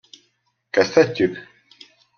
[0.69, 1.47] Kezdhetjük?